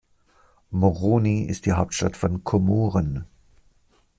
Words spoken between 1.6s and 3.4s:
die Hauptstadt von Komoren.